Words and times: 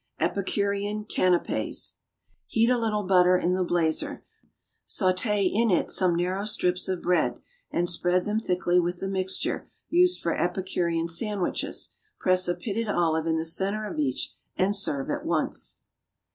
=Epicurean 0.19 1.05
Canapés.= 1.05 1.93
Heat 2.47 2.71
a 2.71 2.77
little 2.79 3.03
butter 3.03 3.37
in 3.37 3.53
the 3.53 3.63
blazer; 3.63 4.23
sauté 4.87 5.47
in 5.53 5.69
it 5.69 5.91
some 5.91 6.15
narrow 6.15 6.43
strips 6.43 6.87
of 6.87 7.03
bread 7.03 7.39
and 7.69 7.87
spread 7.87 8.25
them 8.25 8.39
thickly 8.39 8.79
with 8.79 8.97
the 8.97 9.07
mixture 9.07 9.69
used 9.89 10.19
for 10.19 10.35
epicurean 10.35 11.07
sandwiches. 11.07 11.91
Press 12.19 12.47
a 12.47 12.55
pitted 12.55 12.89
olive 12.89 13.27
in 13.27 13.37
the 13.37 13.45
centre 13.45 13.85
of 13.85 13.99
each 13.99 14.33
and 14.57 14.75
serve 14.75 15.11
at 15.11 15.23
once. 15.23 15.77